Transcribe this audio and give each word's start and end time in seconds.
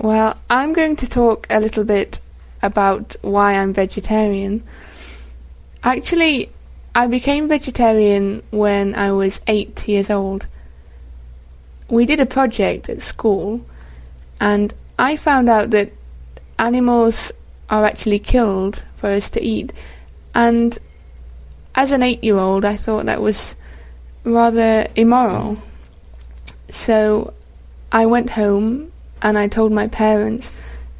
Well, 0.00 0.38
I'm 0.48 0.72
going 0.74 0.94
to 0.96 1.08
talk 1.08 1.48
a 1.50 1.58
little 1.58 1.82
bit 1.82 2.20
about 2.62 3.16
why 3.20 3.54
I'm 3.54 3.72
vegetarian. 3.72 4.62
Actually, 5.82 6.50
I 6.94 7.08
became 7.08 7.48
vegetarian 7.48 8.44
when 8.52 8.94
I 8.94 9.10
was 9.10 9.40
eight 9.48 9.88
years 9.88 10.08
old. 10.08 10.46
We 11.88 12.06
did 12.06 12.20
a 12.20 12.26
project 12.26 12.88
at 12.88 13.02
school, 13.02 13.66
and 14.40 14.72
I 15.00 15.16
found 15.16 15.48
out 15.48 15.70
that 15.70 15.92
animals 16.60 17.32
are 17.68 17.84
actually 17.84 18.20
killed 18.20 18.84
for 18.94 19.10
us 19.10 19.28
to 19.30 19.42
eat. 19.42 19.72
And 20.32 20.78
as 21.74 21.90
an 21.90 22.04
eight 22.04 22.22
year 22.22 22.38
old, 22.38 22.64
I 22.64 22.76
thought 22.76 23.06
that 23.06 23.20
was 23.20 23.56
rather 24.22 24.86
immoral. 24.94 25.58
So 26.70 27.32
I 27.90 28.06
went 28.06 28.30
home 28.30 28.92
and 29.22 29.38
I 29.38 29.48
told 29.48 29.72
my 29.72 29.86
parents 29.88 30.52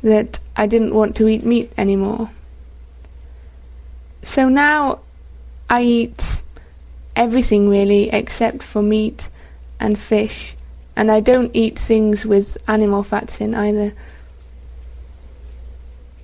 that 0.03 0.39
I 0.57 0.67
didn't 0.67 0.95
want 0.95 1.17
to 1.17 1.29
eat 1.29 1.45
meat 1.45 1.73
anymore. 1.77 2.31
So 4.23 4.49
now 4.49 5.01
I 5.71 5.83
eat 5.83 6.43
everything 7.17 7.69
really 7.69 8.11
except 8.11 8.63
for 8.63 8.83
meat 8.83 9.29
and 9.81 9.99
fish, 9.99 10.57
and 10.97 11.11
I 11.11 11.21
don't 11.21 11.51
eat 11.55 11.79
things 11.79 12.27
with 12.27 12.59
animal 12.67 13.03
fats 13.03 13.41
in 13.41 13.55
either. 13.55 13.95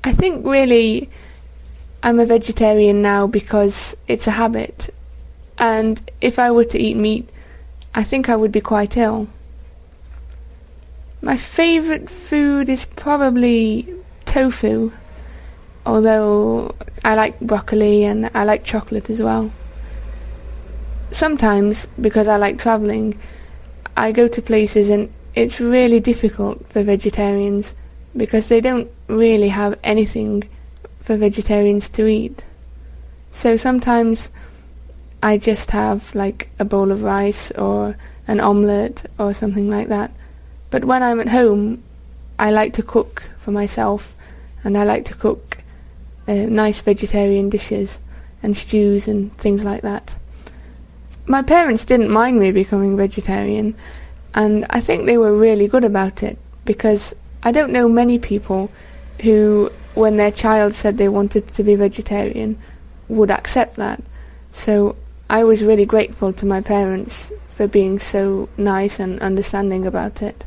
I 0.03 0.13
think 0.13 0.47
really 0.47 1.09
I'm 2.03 2.21
a 2.21 2.27
vegetarian 2.27 3.01
now 3.01 3.27
because 3.27 3.97
it's 4.07 4.27
a 4.27 4.33
habit, 4.33 4.93
and 5.57 6.11
if 6.21 6.39
I 6.39 6.51
were 6.51 6.65
to 6.65 6.79
eat 6.79 6.97
meat, 6.97 7.31
I 7.95 8.03
think 8.03 8.29
I 8.29 8.37
would 8.37 8.53
be 8.53 8.61
quite 8.61 8.97
ill. 8.97 9.29
My 11.25 11.39
favourite 11.39 12.11
food 12.11 12.69
is 12.69 12.85
probably 12.85 13.89
tofu, 14.27 14.93
although 15.87 16.75
I 17.03 17.15
like 17.15 17.41
broccoli 17.41 18.05
and 18.05 18.31
I 18.35 18.45
like 18.45 18.63
chocolate 18.63 19.09
as 19.09 19.23
well. 19.23 19.51
Sometimes, 21.11 21.89
because 21.99 22.29
I 22.29 22.37
like 22.37 22.59
travelling, 22.59 23.19
I 23.97 24.13
go 24.13 24.29
to 24.29 24.43
places 24.43 24.91
and 24.91 25.11
it's 25.35 25.61
really 25.61 25.99
difficult 25.99 26.69
for 26.69 26.83
vegetarians 26.83 27.75
because 28.15 28.49
they 28.49 28.61
don't 28.61 28.91
really 29.09 29.49
have 29.49 29.79
anything 29.83 30.47
for 31.01 31.17
vegetarians 31.17 31.89
to 31.89 32.07
eat. 32.07 32.45
So 33.31 33.57
sometimes 33.57 34.31
I 35.23 35.39
just 35.39 35.71
have 35.71 36.15
like 36.15 36.51
a 36.59 36.67
bowl 36.67 36.93
of 36.93 37.03
rice 37.03 37.51
or 37.53 37.97
an 38.29 38.41
omelette 38.41 39.11
or 39.19 39.33
something 39.33 39.71
like 39.71 39.89
that. 39.89 40.11
But 40.75 40.87
when 40.87 41.05
I'm 41.05 41.21
at 41.21 41.29
home, 41.29 41.85
I 42.37 42.51
like 42.51 42.73
to 42.73 42.83
cook 42.83 43.31
for 43.39 43.53
myself, 43.53 44.13
and 44.65 44.77
I 44.77 44.83
like 44.83 45.05
to 45.05 45.15
cook 45.15 45.59
uh, 46.27 46.33
nice 46.33 46.83
vegetarian 46.83 47.49
dishes 47.49 48.01
and 48.43 48.57
stews 48.57 49.07
and 49.07 49.33
things 49.39 49.63
like 49.63 49.83
that. 49.83 50.17
My 51.27 51.43
parents 51.43 51.85
didn't 51.85 52.11
mind 52.11 52.41
me 52.41 52.51
becoming 52.51 52.97
vegetarian, 52.97 53.77
and 54.35 54.67
I 54.69 54.81
think 54.81 55.07
they 55.07 55.17
were 55.17 55.37
really 55.37 55.69
good 55.69 55.85
about 55.85 56.25
it 56.25 56.39
because 56.65 57.15
I 57.45 57.53
don't 57.53 57.71
know 57.71 57.89
many 57.89 58.19
people 58.19 58.69
who, 59.21 59.71
when 59.95 60.17
their 60.17 60.33
child 60.33 60.75
said 60.75 60.99
they 60.99 61.09
wanted 61.09 61.55
to 61.55 61.63
be 61.63 61.77
vegetarian, 61.77 62.59
would 63.07 63.31
accept 63.31 63.77
that. 63.77 64.03
So 64.51 64.97
I 65.31 65.45
was 65.45 65.63
really 65.63 65.87
grateful 65.87 66.33
to 66.33 66.45
my 66.45 66.61
parents 66.61 67.31
for 67.47 67.69
being 67.69 68.01
so 68.01 68.49
nice 68.57 68.99
and 68.99 69.21
understanding 69.21 69.87
about 69.87 70.21
it. 70.21 70.45